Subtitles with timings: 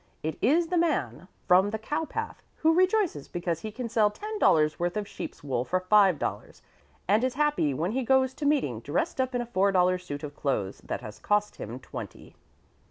[0.23, 4.79] It is the man from the cowpath who rejoices because he can sell ten dollars'
[4.79, 6.63] worth of sheep's wool for five dollars,
[7.07, 10.23] and is happy when he goes to meeting dressed up in a four dollar suit
[10.23, 12.35] of clothes that has cost him twenty."